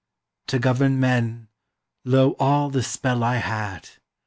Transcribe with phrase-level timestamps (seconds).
[0.47, 1.47] "To govern men,
[2.05, 3.87] lo all the spell I had!